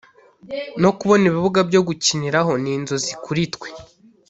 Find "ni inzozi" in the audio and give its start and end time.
2.61-3.11